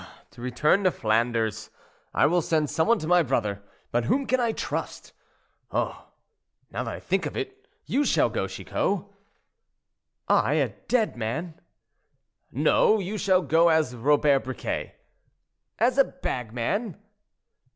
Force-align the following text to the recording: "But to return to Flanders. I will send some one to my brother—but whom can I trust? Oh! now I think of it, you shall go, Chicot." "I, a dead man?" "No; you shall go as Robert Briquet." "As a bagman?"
"But 0.01 0.31
to 0.31 0.41
return 0.41 0.83
to 0.85 0.89
Flanders. 0.89 1.69
I 2.11 2.25
will 2.25 2.41
send 2.41 2.71
some 2.71 2.87
one 2.87 2.97
to 2.97 3.05
my 3.07 3.21
brother—but 3.21 4.05
whom 4.05 4.25
can 4.25 4.39
I 4.39 4.51
trust? 4.51 5.13
Oh! 5.69 6.07
now 6.71 6.87
I 6.87 6.99
think 6.99 7.27
of 7.27 7.37
it, 7.37 7.67
you 7.85 8.03
shall 8.03 8.27
go, 8.27 8.47
Chicot." 8.47 9.05
"I, 10.27 10.53
a 10.55 10.69
dead 10.87 11.15
man?" 11.15 11.61
"No; 12.51 12.97
you 12.97 13.19
shall 13.19 13.43
go 13.43 13.69
as 13.69 13.95
Robert 13.95 14.39
Briquet." 14.45 14.95
"As 15.77 15.99
a 15.99 16.03
bagman?" 16.03 16.97